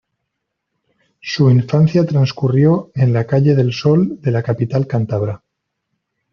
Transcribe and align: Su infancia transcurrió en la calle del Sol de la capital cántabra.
Su 1.21 1.51
infancia 1.51 2.03
transcurrió 2.07 2.89
en 2.95 3.13
la 3.13 3.27
calle 3.27 3.53
del 3.53 3.71
Sol 3.71 4.19
de 4.19 4.31
la 4.31 4.41
capital 4.41 4.87
cántabra. 4.87 5.43